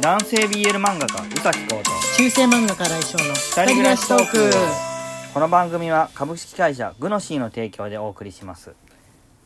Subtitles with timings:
[0.00, 4.50] 男性 BL 漫画家宇崎浩と中世漫画家来翔の二人暮らしトーク。
[5.34, 8.74] この番組は株式会社グノシーの提供でお送りします。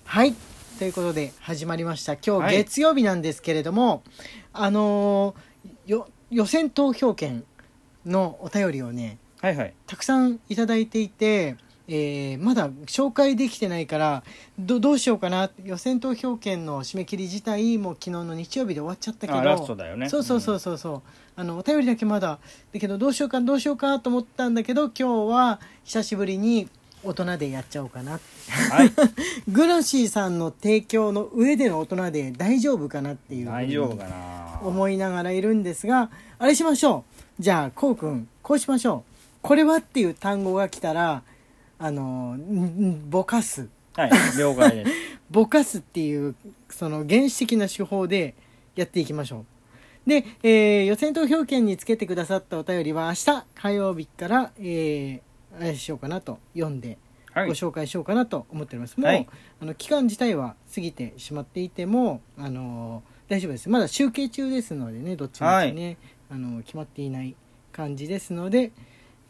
[0.05, 0.35] はい。
[0.79, 2.19] ということで始まりました。
[2.19, 2.57] 今はい。
[2.57, 4.03] 日月曜日なんですけれども、
[4.53, 7.45] あのーよ予選投票権
[8.05, 9.75] のお便りをねはいはい。
[9.87, 11.57] たくさんいただいていて、
[11.89, 14.23] えーまだ紹介できてないから
[14.59, 15.51] どどうしようかな。
[15.65, 19.39] 予選投票権の締め切り自体も昨日の日曜日で終わっちゃったけど。
[19.39, 20.09] あラストだよね。
[20.09, 21.03] そうそうそうそうそう、
[21.37, 22.39] あのお便りだけまだ。
[22.73, 26.69] だけどどうしようかどうしようかと思ったんだけど今日は久しぶりに
[27.05, 28.13] 大人でやっちゃおうかな。
[28.71, 28.93] はい。
[29.51, 34.61] グラシーさんの提供の上での大人で大丈夫かなっていう大丈夫かな。
[34.63, 37.05] 思いながらいるんですがあれしましょ
[37.39, 37.43] う。
[37.43, 39.13] じゃあこうくんこうしましょう。
[39.43, 41.25] これはっていう単語が来たら
[41.85, 42.37] あの
[43.09, 43.69] ぼかす。
[43.95, 44.93] はい了解です。
[45.29, 46.37] ぼかすっていう
[46.71, 48.37] その原始的な手法で
[48.77, 49.45] やっていきましょ
[50.07, 50.09] う。
[50.09, 55.21] で、えー予選投票権につけてくださったお便りは明日火曜日から、えー
[55.61, 56.99] あれしようかなと読んで
[57.33, 57.49] はい。
[57.49, 59.29] ご紹介しようかなと思っております、もう、はい。
[59.61, 63.69] あの期間自体は過ぎてしまっていてもあの大丈夫です。
[63.69, 65.97] まだ集計中ですのでねどっちみちね、
[66.31, 67.35] あの決まっていない
[67.73, 68.71] 感じですので、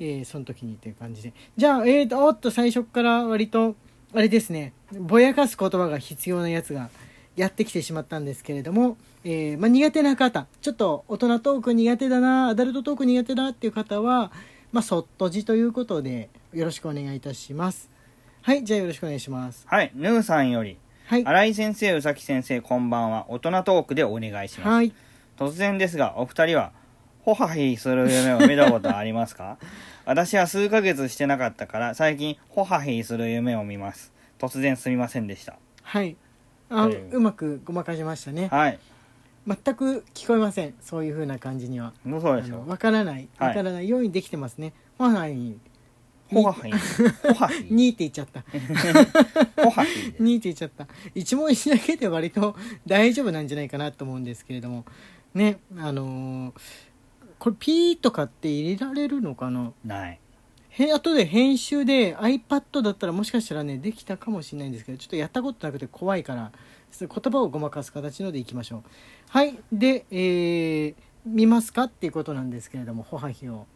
[0.03, 1.33] えーその時にという感じで。
[1.57, 3.77] じゃあえーとおっと最初から割と
[4.13, 4.73] あれですね。
[4.93, 6.91] ぼやかす言葉が必要なやつが
[7.37, 10.47] やってきてしまったんですけれども、えーまあ、苦手な方。
[10.61, 14.33] ちょっと大人トーク苦手だなアダルトトーク苦手だっていう方は、
[14.73, 17.89] まあ、そっとじということでよろしくお願いいたします。
[18.43, 19.65] はいじゃあよろしくお願いします。
[19.67, 20.77] はいヌーさんより。
[21.07, 21.25] はい。
[21.25, 23.27] 新井先生宇崎先生こんばんは。
[23.29, 24.93] 大人トークでお願いします、はい。
[25.39, 26.73] 突然ですがお二人は
[27.23, 29.59] ホハヒする夢を見たことありますか？
[30.05, 34.13] 私は数ヶ月してなかったから最近ホハヒする夢を見ます。
[34.39, 35.57] 突然すみませんでした。
[35.83, 36.17] はい。
[36.69, 37.17] あ、という。
[37.17, 38.49] うまくごまかしましたね。
[38.49, 38.79] はい。
[39.47, 40.75] 全く聞こえません。
[40.81, 41.93] そういう風な感じには。
[42.05, 43.29] そうでしょわからない。
[43.39, 43.49] はい。
[43.51, 45.55] わからないようにできてますね、ホハイ
[46.29, 46.73] ホハヒ
[47.29, 48.43] ホハヒ にって言っちゃった。
[49.63, 50.23] ホハヒです。
[50.23, 50.87] にって言っちゃった。
[51.15, 52.57] 一問一だけで割と
[52.87, 54.85] 大丈夫なんじゃないかなと思うんですけれども。
[55.35, 55.59] ね。
[55.79, 56.53] あのー
[57.43, 59.73] これピーとかって入れられるのかな？
[59.85, 60.21] ない。
[60.69, 66.53] へ後で編集で iPad だったらもしかしたらねできたかもしれないんですけどちょっとやったことなくて怖いから
[67.01, 68.83] 言葉をごまかす形のでいきましょう。
[69.29, 69.59] はい。
[69.73, 70.95] で、えー
[71.27, 73.67] 見ますかっていうことなんですけれどもホハヒを。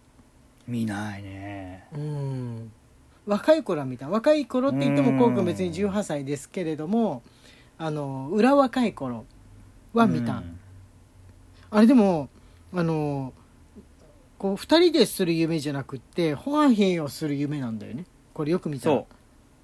[0.68, 1.88] 見ないね。
[1.92, 2.72] うん。
[3.26, 4.08] 若い頃は見た。
[4.08, 7.24] 若い頃って言ってもうんこうくん別に18歳ですけれども
[7.78, 9.26] あの裏若い頃
[9.92, 10.58] は見た、うん。
[11.70, 12.28] あれでも
[12.72, 13.32] あの
[14.38, 18.04] こう2人でする夢じゃなくってホアヒをする夢なんだよね。
[18.34, 18.96] これよく見たら。
[18.96, 19.06] そ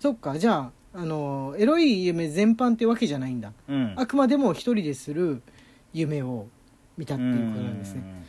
[0.00, 0.38] そっか。
[0.38, 3.52] じゃああのエロい夢全般ってわけじゃないんだ。
[3.68, 3.94] ううん。
[3.96, 5.42] あくまでも一人でする
[5.92, 6.46] 夢を
[6.96, 8.02] 見たっていうことなんですね。
[8.04, 8.24] うん。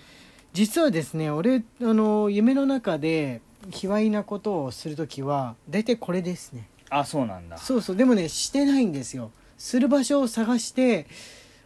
[0.53, 6.70] 実はですね俺あの夢の中で卑猥なことをする時は大体これですね。
[6.90, 7.58] あそうなんだ。
[7.58, 7.96] そうそう。
[7.96, 9.32] でもねしてないんですよ。
[9.58, 11.08] する場所を探して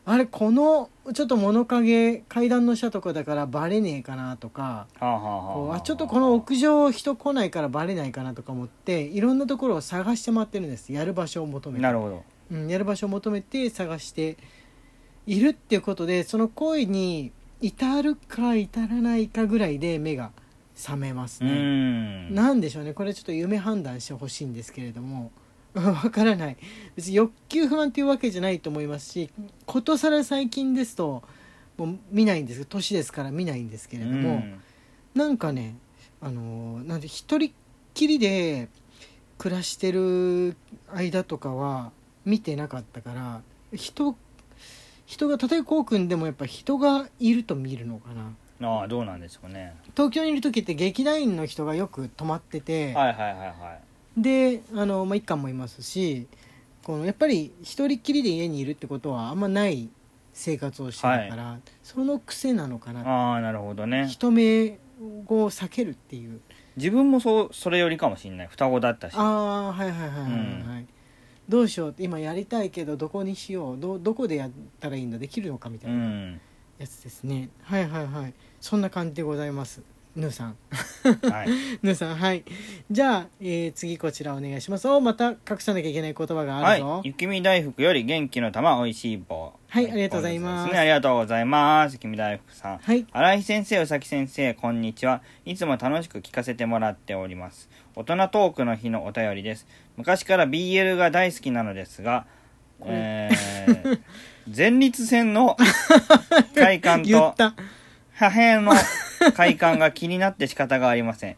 [0.09, 10.93] あれこのちょっと物陰階段の下とかだからバレねえかなとかはあちょっとこの屋上人来ないからバレないかなとか思っていろんなところを探して回ってるんです。
[10.93, 11.83] やる場所を求めて。
[11.83, 12.23] なるほど。
[12.51, 14.37] うん、やる場所を求めて探して
[15.25, 20.31] いるっていうことでその行為に至るか至らないかぐらいで目が
[20.77, 21.51] 覚めますうね。
[21.51, 22.33] ん。
[22.33, 22.93] なんでしょうね。
[22.93, 25.33] これちょっと夢判断してほしいんですけれども
[26.03, 26.57] わからない。
[26.95, 29.29] 別に欲求不満っていうわけじゃないと思いますし
[29.65, 31.23] ことさら最近ですと
[31.77, 32.65] もう見ないんです。
[32.65, 34.59] 年ですから見ないんですけれども、うん。
[35.13, 35.75] なんかね
[36.21, 37.51] あのーなんで一人っ
[37.93, 38.69] きりで
[39.37, 40.55] 暮らしてる
[40.93, 41.91] 間とかは
[42.25, 43.41] 見てなかったから
[43.73, 44.15] 人
[45.05, 48.33] 人が例えばこうくんでもやっぱ人がいると見るのかな。
[48.59, 49.75] ああどうなんでしょうね。
[49.95, 53.86] 東京にいる時って劇団員の人がよく泊まってて、はいはいはいはい
[54.17, 56.27] であの、まあ、一家もいますし
[56.83, 59.89] このやっぱり一人っきりで家にいるってことはあんまない
[60.33, 63.01] 生活をしてるから、その癖なのかな。
[63.01, 64.07] ああなるほどね。
[64.07, 64.77] 人目
[65.27, 66.39] を避けるっていう。
[66.75, 68.47] 自分もそうそれよりかもしれない。
[68.47, 69.15] 双子だったし。
[69.17, 70.87] ああはいはいはいはいはい、うん。
[71.49, 76.41] どうしよう今やりたいけどどこにしようどどこでやったらいいんだできるのかみたういなん。
[76.77, 78.33] やつですね、はいはいはい。
[78.61, 79.81] そんな感じでございます
[80.17, 80.57] ヌーさん。
[81.31, 81.47] はい。
[81.83, 82.43] ヌーさんはい。
[82.89, 84.87] じゃあ、えー次こちらお願いします。
[84.89, 86.79] おまた隠さなきゃいけない言葉があはい。
[86.79, 89.53] るぞ、雪見大福より元気の玉おいしい棒。
[89.69, 90.73] はいありがとうございます。
[90.73, 90.79] ね。
[90.79, 91.93] ありがとうございます。
[91.93, 92.77] 雪見大福さん。
[92.79, 93.05] はい。
[93.11, 95.21] 新井先生宇崎先生こんにちは。
[95.45, 97.69] いつも楽しく聞かせてもらっております。
[97.95, 99.67] 大人トークの日のお便りです。
[99.97, 102.25] 昔から BL が大好きなのですが
[102.85, 103.99] えー
[104.55, 105.57] 前立腺の
[106.55, 107.35] 快感と
[108.13, 108.71] 破片の
[109.31, 111.35] 快感が気になって仕方がありません。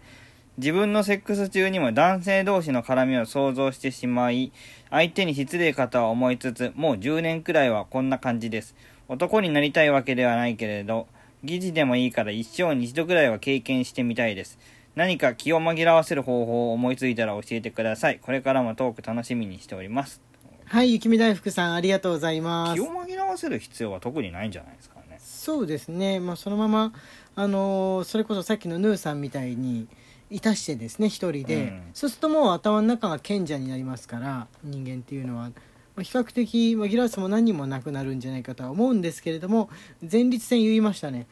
[0.58, 4.52] 自分のセックス中にも男性同士の絡みを想像してしまい、
[4.90, 8.76] 相手に失礼かとは思いつつ、もう10年くらいはこんな感じです。
[9.08, 11.08] 男になりたいわけではないけれど、
[11.44, 14.60] 疑似でもいいから一生に一度くらいは経験してみたいです。
[14.96, 18.20] 何か気を紛らわせる方法を思いついたら教えてください。
[18.22, 20.22] これからもトーク楽しみにしております。
[20.66, 24.96] はい雪見大福さんありがとうございます気を紛らわせる必要は特にないんじゃないですか？
[24.99, 24.99] ね。
[25.40, 26.92] そうですね、まあ、そのまま、
[27.36, 29.88] あのーそれこそさっきのヌーさんみたいに
[30.30, 31.82] いたしてですね一人で、うん。
[31.94, 35.52] そうするともう頭の中が賢者になりますから人間っていうのは、ま
[36.00, 39.70] あ比較的紛らわせも何人もなくなるんじゃないかとは思うんですけれども
[40.02, 41.26] 前立腺言いましたね。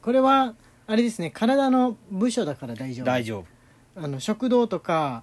[0.00, 0.54] これは
[0.86, 3.06] あれですね体の部署だから大丈夫。
[3.06, 3.44] 大丈夫。
[4.02, 5.22] あの食道とか、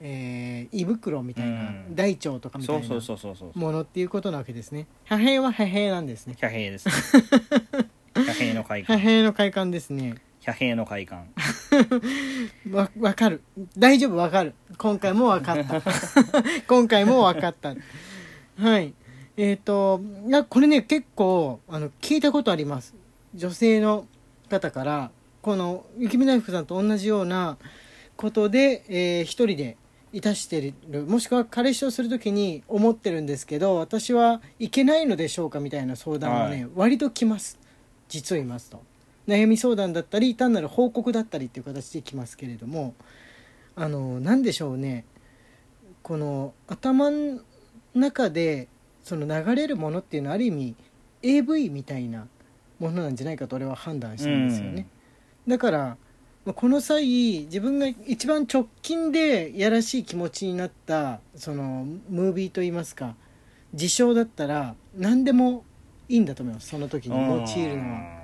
[0.00, 1.94] えー胃袋みたいな、うん。
[1.94, 3.58] 大腸とかみたいなそうそうそうそうそう。
[3.58, 4.86] ものっていうことなわけですね。
[5.04, 6.36] 破片は破片なんですね。
[6.40, 6.88] 貨幣です。
[8.14, 9.02] 貨幣の快破感。
[9.02, 10.16] 片の快感ですね。
[10.44, 11.28] 貨幣の快感。
[12.70, 13.42] わわかる。
[13.76, 14.54] 大丈夫わかる。
[14.76, 15.82] 今回もわかった。
[16.66, 17.74] 今回もわかった。
[18.58, 18.94] はい。
[19.36, 22.94] えっ、といやこれね結構あの聞いたことあります。
[23.34, 24.06] 女性の
[24.48, 25.10] 方から
[25.42, 27.56] この雪見大福さんと同じような
[28.16, 29.76] ことで、えー一人で
[30.12, 36.72] いたしてるもしくは彼氏をする時に思ってるんですけど私はいけないのでしょうかみたいな相談はね、はい。
[36.74, 37.58] 割と来ます。
[38.08, 38.82] 実を言いますと。
[39.26, 42.94] 悩み相談だったり単なる報告だったりっていう形で来ますけれども
[43.76, 45.04] あの何でしょうね。
[46.02, 47.40] この頭の
[47.94, 48.68] 中で
[49.02, 50.74] その流れるものっていうのはある意味
[51.22, 52.26] AV みたいな
[52.78, 54.86] ものなんじゃないかと俺は判断したんですよね、
[55.46, 55.96] だからまあ
[56.54, 63.14] この際自分が一番直近でやらしい気持ちになったそのムービーといいますか
[63.74, 65.64] 事象だったら何でも
[66.08, 68.18] いいんだと思いますその時に用いるのは。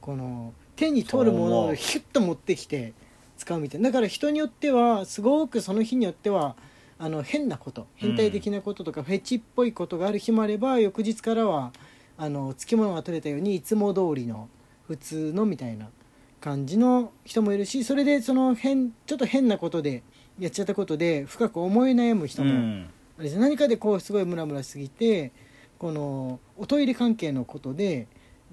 [0.00, 2.92] この手に取るものをヒュッと持ってきて
[3.36, 3.90] 使うみたいな。
[3.90, 6.56] だから人によってはすごくその日によっては
[6.98, 11.72] あの変なこと変態的なこととか、フェチっぽいことがある日もあれば翌日からは
[12.18, 14.48] あのつきものが取れたようにいつも通りの
[14.86, 15.88] 普通のみたいな
[16.42, 20.02] 感じの人もいるしそれでその変ちょっと変なことで
[20.38, 22.90] やっちゃったことで深く思い悩む人も、うん。
[23.18, 25.32] あれです何かでこうすごいムラムラしすぎて
[25.78, 28.08] このおトイレ関係のことで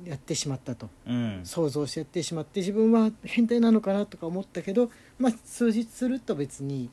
[0.06, 1.42] やってしまったとうん。
[1.44, 6.90] 想像してやってしまって自分は変態なのかなとか思ったけど、まあ、数日すると別に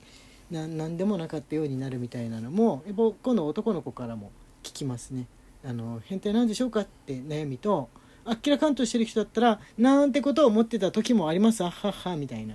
[0.50, 4.31] な何でもなかったようになるみたいなのもやっぱ今度男の子からも
[4.62, 5.26] 聞きますね。
[5.64, 7.88] あの変態なんでしょうかって悩みと
[8.26, 11.64] あっけらかんとしてる人だったらなんてことを思ってた時もあります。
[11.64, 12.55] あっはっはみたいな。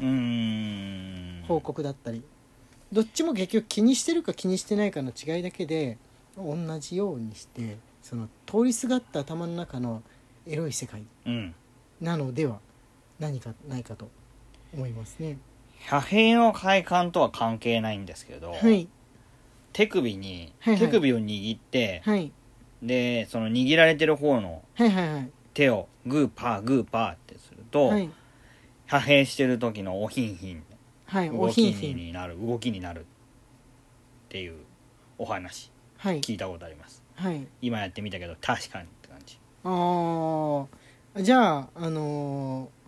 [1.48, 2.22] 報告だったり。
[2.92, 5.98] どっちも結局気にしてるか気にしてないかの違いだけで
[6.38, 10.04] 同じようにしてその通りすがった頭の中の
[10.46, 11.04] エロい世界。
[11.26, 11.56] うん。
[12.02, 12.60] なのでは
[13.20, 14.10] 何かないかと。
[14.74, 15.38] 思いますね。
[15.88, 18.88] 破片の快感とは関係ないんですけど、はい。
[19.74, 20.86] 手首に、はいはい。
[20.86, 22.32] 手首を握って、はい。
[22.82, 24.62] で、その握られてる方の
[25.54, 28.10] 手をグーパーグーパーってすると、はい。
[28.88, 30.64] 破片してる時のおひんひん、
[31.06, 31.96] はいお動きひんひん。
[31.96, 33.04] になる、動きになるっ
[34.30, 34.56] ていう
[35.18, 36.22] お話、はい。
[36.22, 37.04] 聞いたことあります。
[37.16, 37.46] はい。
[37.62, 39.38] 今やってみたけど、確かにって感じ。
[39.64, 40.68] あー。
[41.22, 42.82] じゃああのー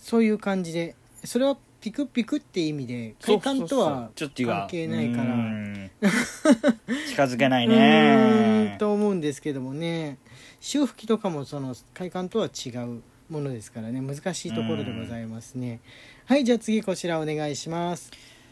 [0.00, 0.94] そういう感じで
[1.24, 4.48] それはピクピクって意味で快感とはちょっと違う。
[4.48, 5.28] 関係ないから
[7.08, 7.74] 近づけないね
[8.74, 10.18] んと思うんですけどもね。
[10.60, 14.00] 潮吹きとかもその快感とは違うものですからね。
[14.00, 15.80] 難しいところでございますね。
[16.26, 18.10] はいじゃあ次こちらお願いします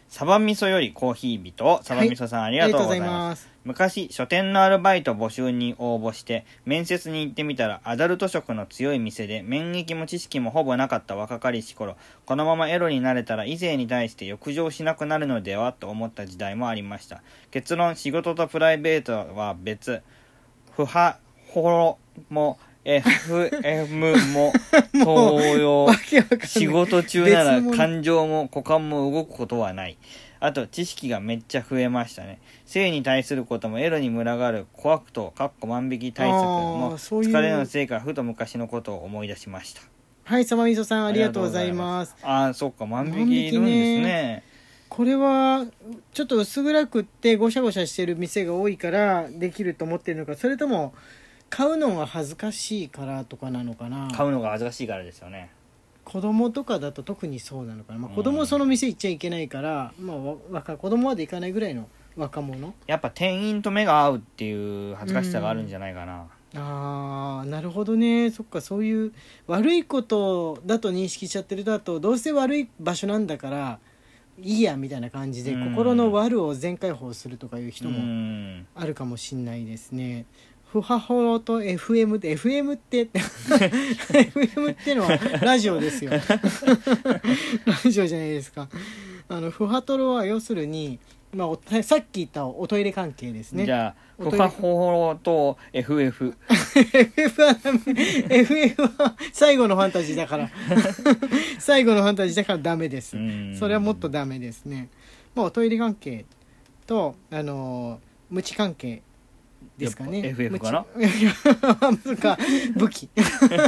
[0.08, 1.80] サバ味噌よりコーヒー人。
[1.82, 3.42] サバ味噌さん、ありがとうございます。
[3.42, 3.56] す。
[3.66, 11.96] 昔書店のアルバイト募集に応募して面接に行ってみたらアダルト色の強い店で免疫も知識もほぼなかった若かりし頃
[12.26, 17.22] このままエロになれたら異性に対して欲情しなくなるのではと思った時代もありました。
[17.50, 20.00] 結論仕事とプライベートは別。
[20.76, 21.16] 不破
[21.48, 21.98] ホロ
[22.28, 24.52] も FM も
[24.94, 25.88] 東洋
[26.44, 29.98] 仕事中なら感情も股間も動くことはない。
[30.38, 32.38] あと知識がめっちゃ増えましたね。
[32.64, 39.82] 性に対することもエロに群がる怖くとかっこ万引き対策あも疲れのせいかふと昔のことを思い出しました。
[40.22, 42.14] はいサバみそさんありがとうございます。
[42.22, 44.42] ああそっか万引きいるんですね。
[44.88, 45.66] これは
[46.12, 50.94] ちょっと薄暗くってゴシャゴシャしてる店が多いからできると思ってるのかそれとも
[51.50, 54.08] 買うのが恥ずかしいからとかなのかな。
[54.14, 55.50] 買うのが恥ずかしいからですよね。
[56.04, 58.16] 子供とかだと特にそうなのかな、まあ、うん。
[58.16, 62.74] 子供その店行っちゃいけないから、まあ、わ若子供まで行かないぐらいの若者？
[62.86, 68.30] やっぱ店員と目が合うっていう恥ずかしさがあるんじゃないかな、あーなるほどね。
[68.30, 69.12] そっかそういう
[69.46, 73.78] 悪いことだと認識しちゃってるだとどうせ悪い場所なんだから
[74.40, 75.74] いいやみたいな感じでうん。
[75.74, 78.66] 心の悪を全開放するとかいう人うもん。
[78.74, 80.24] あるかもしんないですね。
[80.80, 86.10] ふはほろと FM って FM って FM ってのはラジオですよ。
[86.10, 86.20] ラ
[87.90, 88.68] ジオじゃないですか。
[89.28, 90.98] あのふはとろは要するに、
[91.32, 93.64] まあお、さっき言ったおトイレ関係ですね。
[93.64, 94.38] じゃあおトイレ。
[94.38, 96.34] ファホロと FF
[96.74, 97.56] FF は
[98.28, 100.50] FF は最後のファンタジーだから。
[101.58, 103.16] 最後のファンタジーだからダメです。
[103.16, 103.56] うん。
[103.56, 104.88] それはもっとダメですね。
[105.34, 106.24] まあおトイレ関係
[106.86, 109.02] とあの無知関係
[109.78, 110.22] ですかね。
[110.28, 110.86] FF かな？
[110.94, 111.32] 無知いや
[112.02, 112.38] そうか
[112.76, 113.08] 武器。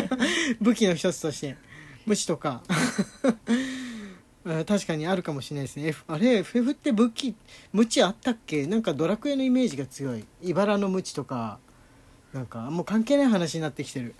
[0.60, 1.56] 武器の一つとして。
[2.06, 2.62] 無知とか。
[4.44, 7.34] う ん確かにあるかもしれないですね、F、あれ FF って武器
[7.72, 8.66] 無知あったっけ？
[8.66, 10.24] なんかドラクエのイメージが強い。
[10.42, 11.58] 茨の無知とか。
[12.32, 14.14] なんかもう関係ない話になってきてる。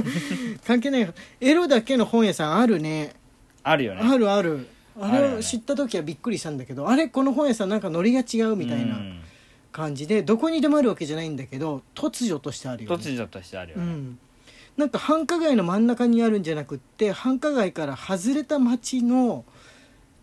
[0.66, 1.14] 関係ない。
[1.40, 3.14] エロだけの本屋さんあるね。
[3.62, 4.00] あるよね。
[4.02, 4.66] あるある。
[5.00, 8.96] あれを知った時はびっくりしたんだけどあれこの本屋さんなんかノリが違うみたいな。
[8.96, 9.20] うん
[9.72, 12.96] 感じでどこにでもあるわけじゃないんだけど突如としてあるよね。
[12.96, 14.18] 突如としてあるよね、うん、
[14.76, 19.44] なんか繁華街の真ん中にあるんじゃなくって繁華街から外れた町の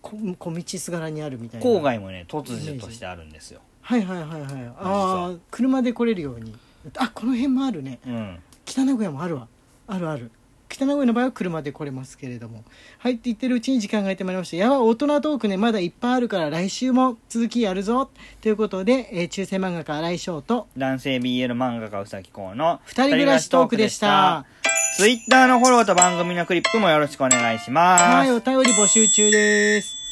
[0.01, 1.65] こ小道すがらにあるみたいな。
[1.65, 4.51] 郊外もね突如としてあるんですよ、はいはいはいはい。
[4.79, 6.55] ああ車で来れるように。
[6.97, 7.99] あこの辺もあるね。
[8.05, 9.47] うん、北名古屋もあるわ。
[9.87, 10.31] あるある
[10.67, 12.63] 北名古屋の場合は車で来れますけれども。
[12.99, 18.09] はいって言ってるうちに時間が空いてまいりましたやばい大人トークねまだいっぱいあるから来週も続きやるぞ。
[18.41, 24.45] ということで、えー中世漫画家来翔と男性 BL 漫画家うさきこうの二人暮らしトークでした。
[24.97, 28.03] ツイッターのフォローと番組のクリップもよろしくお願いします。
[28.03, 30.04] はいお便り募集中です